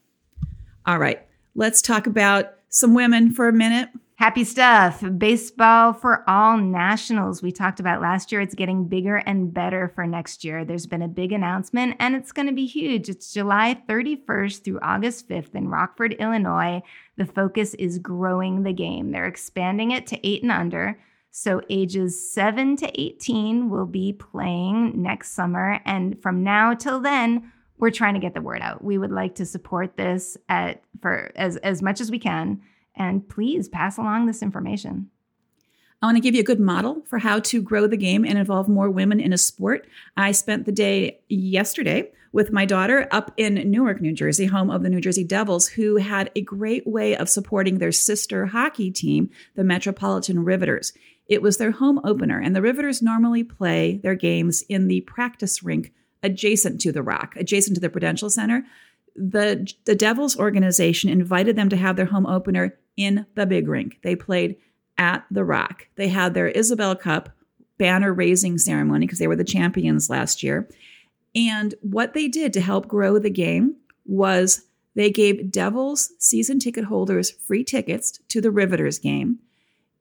[0.86, 1.20] All right.
[1.54, 3.88] Let's talk about some women for a minute.
[4.16, 5.02] Happy stuff.
[5.16, 7.40] Baseball for all nationals.
[7.40, 8.40] We talked about last year.
[8.40, 10.64] It's getting bigger and better for next year.
[10.64, 13.08] There's been a big announcement and it's going to be huge.
[13.08, 16.82] It's July 31st through August 5th in Rockford, Illinois.
[17.16, 19.12] The focus is growing the game.
[19.12, 20.98] They're expanding it to eight and under.
[21.30, 25.80] So ages 7 to 18 will be playing next summer.
[25.84, 27.52] And from now till then,
[27.84, 28.82] we're trying to get the word out.
[28.82, 32.62] We would like to support this at for as, as much as we can.
[32.96, 35.10] And please pass along this information.
[36.00, 38.38] I want to give you a good model for how to grow the game and
[38.38, 39.86] involve more women in a sport.
[40.16, 44.82] I spent the day yesterday with my daughter up in Newark, New Jersey, home of
[44.82, 49.28] the New Jersey Devils, who had a great way of supporting their sister hockey team,
[49.56, 50.94] the Metropolitan Riveters.
[51.26, 55.62] It was their home opener, and the Riveters normally play their games in the practice
[55.62, 55.92] rink
[56.24, 58.66] adjacent to the Rock, adjacent to the Prudential Center.
[59.14, 64.00] The, the Devils organization invited them to have their home opener in the big rink.
[64.02, 64.56] They played
[64.98, 65.86] at the Rock.
[65.94, 67.28] They had their Isobel Cup
[67.78, 70.68] banner raising ceremony because they were the champions last year.
[71.34, 74.62] And what they did to help grow the game was
[74.94, 79.40] they gave Devils season ticket holders free tickets to the Riveters game.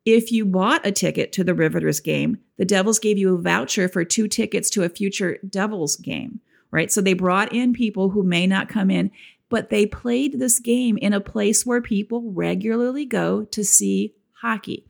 [0.06, 3.88] If you bought a ticket to the Riveters game, the Devils gave you a voucher
[3.88, 6.92] for two tickets to a future Devils game, right?
[6.92, 9.12] So they brought in people who may not come in,
[9.50, 14.86] but they played this game in a place where people regularly go to see hockey.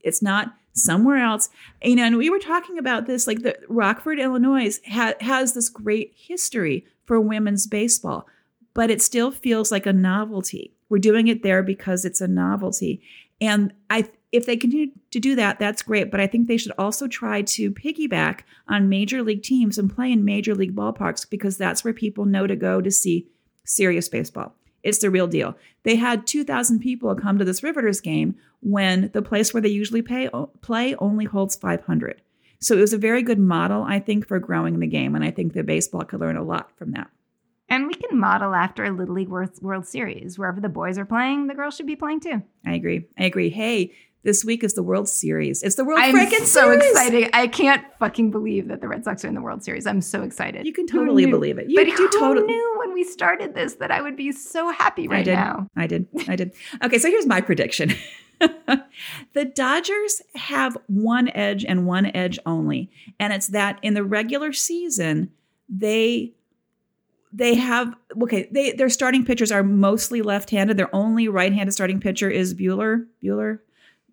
[0.00, 1.48] It's not somewhere else.
[1.82, 5.68] You know, and we were talking about this like the Rockford, Illinois ha- has this
[5.68, 8.26] great history for women's baseball,
[8.74, 10.72] but it still feels like a novelty.
[10.88, 13.02] We're doing it there because it's a novelty.
[13.40, 16.10] And I if they continue to do that, that's great.
[16.10, 20.12] But I think they should also try to piggyback on major league teams and play
[20.12, 23.28] in major league ballparks because that's where people know to go to see
[23.64, 24.54] serious baseball.
[24.82, 25.56] It's the real deal.
[25.82, 30.02] They had 2,000 people come to this Riveters game when the place where they usually
[30.02, 30.28] pay,
[30.60, 32.22] play only holds 500.
[32.60, 35.14] So it was a very good model, I think, for growing the game.
[35.14, 37.10] And I think that baseball could learn a lot from that.
[37.68, 40.38] And we can model after a Little League World Series.
[40.38, 42.42] Wherever the boys are playing, the girls should be playing too.
[42.64, 43.06] I agree.
[43.18, 43.50] I agree.
[43.50, 43.92] Hey,
[44.26, 45.62] this week is the World Series.
[45.62, 46.90] It's the World I'm freaking so Series.
[46.90, 47.30] excited.
[47.32, 49.86] I can't fucking believe that the Red Sox are in the World Series.
[49.86, 50.66] I'm so excited.
[50.66, 51.70] You can totally believe it.
[51.70, 55.06] You but do totally knew when we started this that I would be so happy
[55.06, 55.34] right I did.
[55.34, 55.68] now?
[55.76, 56.08] I did.
[56.28, 56.52] I did.
[56.82, 57.94] Okay, so here's my prediction.
[59.32, 64.52] the Dodgers have one edge and one edge only, and it's that in the regular
[64.52, 65.30] season
[65.68, 66.32] they
[67.32, 72.30] they have okay they their starting pitchers are mostly left-handed their only right-handed starting pitcher
[72.30, 73.58] is Bueller Buehler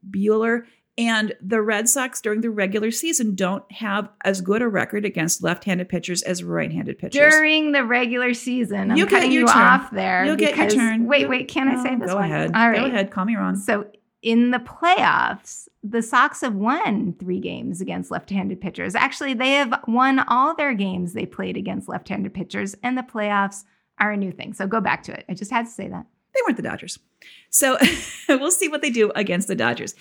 [0.10, 0.64] Buehler
[0.96, 5.42] and the Red Sox during the regular season don't have as good a record against
[5.42, 7.20] left-handed pitchers as right-handed pitchers.
[7.34, 9.58] During the regular season, I'm You get cutting your you turn.
[9.58, 10.24] off there.
[10.24, 11.08] You'll get your turn.
[11.08, 11.48] Wait, wait.
[11.48, 12.26] Can I say this Go one?
[12.26, 12.52] ahead.
[12.54, 12.80] All right.
[12.82, 13.10] Go ahead.
[13.10, 13.56] Call me wrong.
[13.56, 13.88] So
[14.22, 18.94] in the playoffs, the Sox have won three games against left-handed pitchers.
[18.94, 23.64] Actually, they have won all their games they played against left-handed pitchers, and the playoffs
[24.00, 24.54] are a new thing.
[24.54, 25.26] So go back to it.
[25.28, 26.06] I just had to say that.
[26.34, 27.00] They weren't the Dodgers.
[27.50, 27.78] So
[28.30, 29.96] we'll see what they do against the Dodgers.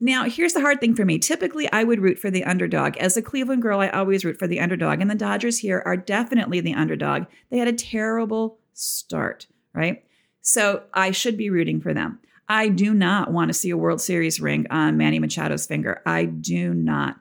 [0.00, 1.18] Now, here's the hard thing for me.
[1.18, 2.96] Typically, I would root for the underdog.
[2.98, 5.00] As a Cleveland girl, I always root for the underdog.
[5.00, 7.24] And the Dodgers here are definitely the underdog.
[7.50, 10.04] They had a terrible start, right?
[10.40, 12.20] So I should be rooting for them.
[12.48, 16.00] I do not want to see a World Series ring on Manny Machado's finger.
[16.06, 17.16] I do not.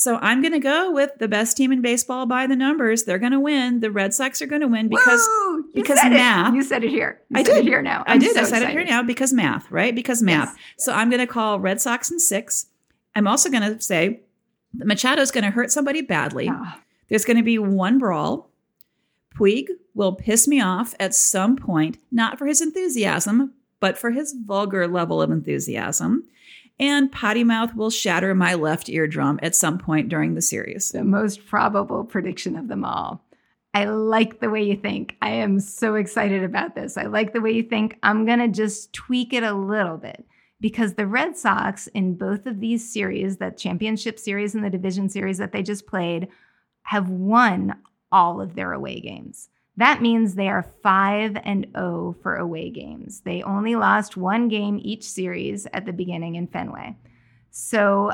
[0.00, 3.04] So I'm going to go with the best team in baseball by the numbers.
[3.04, 3.80] They're going to win.
[3.80, 5.64] The Red Sox are going to win because Woo!
[5.74, 6.56] Because math- It.
[6.56, 7.20] You said it here.
[7.28, 7.58] You I said did.
[7.58, 8.02] it here now.
[8.06, 8.32] I I'm did.
[8.32, 8.78] so I said it excited.
[8.78, 9.94] here now because math, right?
[9.94, 10.54] Because math.
[10.56, 10.84] Yes.
[10.86, 12.66] So I'm going to call Red Sox in six.
[13.14, 14.20] I'm also going to say
[14.72, 16.48] that Machado's going to hurt somebody badly.
[16.50, 16.80] Ah.
[17.10, 18.48] There's going to be one brawl.
[19.34, 24.32] Puig will piss me off at some point, not for his enthusiasm, but for his
[24.46, 26.24] vulgar level of enthusiasm.
[26.80, 30.90] And Potty Mouth will shatter my left eardrum at some point during the series.
[30.90, 33.22] the most probable prediction of them all.
[33.74, 35.16] I like the way you think.
[35.20, 36.96] I am so excited about this.
[36.96, 37.98] I like the way you think.
[38.02, 40.24] I'm going to just tweak it a little bit
[40.58, 45.10] because the Red Sox, in both of these series, that championship series and the division
[45.10, 46.28] series that they just played,
[46.84, 47.74] have won
[48.10, 49.50] all of their away games.
[49.80, 53.20] That means they are 5 and 0 for away games.
[53.20, 56.98] They only lost one game each series at the beginning in Fenway.
[57.50, 58.12] So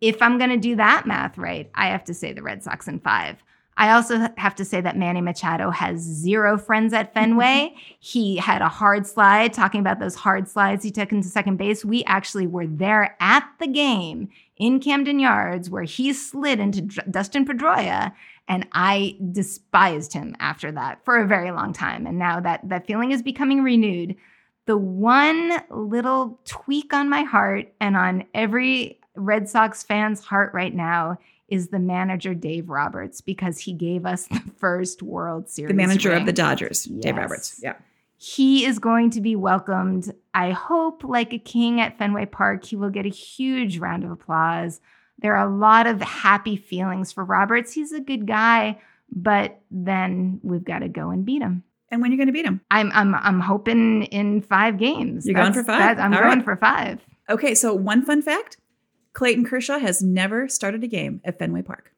[0.00, 2.86] if I'm going to do that math right, I have to say the Red Sox
[2.86, 3.42] in five.
[3.76, 7.74] I also have to say that Manny Machado has zero friends at Fenway.
[7.98, 11.84] he had a hard slide, talking about those hard slides he took into second base.
[11.84, 17.44] We actually were there at the game in Camden Yards where he slid into Dustin
[17.44, 18.12] Pedroia,
[18.48, 22.06] and I despised him after that for a very long time.
[22.06, 24.16] And now that that feeling is becoming renewed.
[24.66, 30.74] The one little tweak on my heart and on every Red Sox fan's heart right
[30.74, 31.18] now
[31.48, 35.68] is the manager Dave Roberts because he gave us the first World Series.
[35.68, 36.20] The manager ring.
[36.20, 37.60] of the Dodgers, Dave Roberts.
[37.62, 37.74] Yeah.
[38.18, 40.12] He is going to be welcomed.
[40.32, 44.10] I hope, like a king at Fenway Park, he will get a huge round of
[44.10, 44.80] applause.
[45.18, 47.72] There are a lot of happy feelings for Roberts.
[47.72, 51.62] He's a good guy, but then we've got to go and beat him.
[51.90, 52.60] And when you're going to beat him?
[52.70, 55.24] I'm I'm I'm hoping in five games.
[55.24, 55.98] You're going for five?
[55.98, 56.44] I'm All going right.
[56.44, 57.00] for five.
[57.28, 58.58] Okay, so one fun fact
[59.12, 61.92] Clayton Kershaw has never started a game at Fenway Park.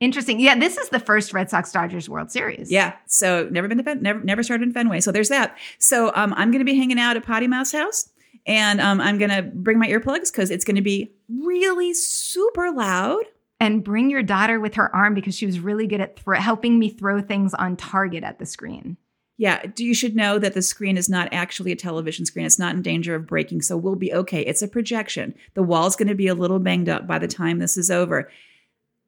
[0.00, 0.40] Interesting.
[0.40, 2.72] Yeah, this is the first Red Sox Dodgers World Series.
[2.72, 2.94] Yeah.
[3.06, 5.00] So never been to Fen- never never started in Fenway.
[5.00, 5.56] So there's that.
[5.78, 8.10] So um, I'm going to be hanging out at Potty Mouse house,
[8.46, 12.70] and um, I'm going to bring my earplugs because it's going to be really super
[12.70, 13.24] loud.
[13.60, 16.80] And bring your daughter with her arm because she was really good at thro- helping
[16.80, 18.96] me throw things on target at the screen.
[19.38, 22.44] Yeah, do you should know that the screen is not actually a television screen.
[22.44, 24.40] It's not in danger of breaking, so we'll be okay.
[24.42, 25.34] It's a projection.
[25.54, 28.28] The wall's going to be a little banged up by the time this is over.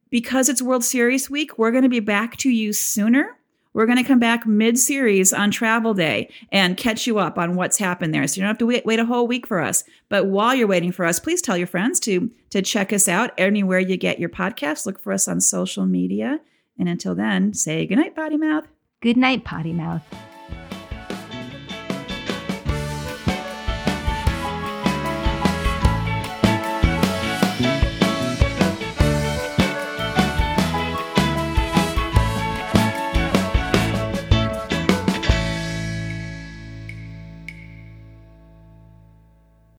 [0.09, 3.37] Because it's World Series week, we're going to be back to you sooner.
[3.75, 7.57] We're going to come back mid series on travel day and catch you up on
[7.57, 8.25] what's happened there.
[8.25, 9.83] So you don't have to wait, wait a whole week for us.
[10.07, 13.31] But while you're waiting for us, please tell your friends to, to check us out
[13.37, 14.85] anywhere you get your podcasts.
[14.85, 16.39] Look for us on social media.
[16.79, 18.65] And until then, say goodnight, Potty Mouth.
[19.01, 20.03] Good night, Potty Mouth.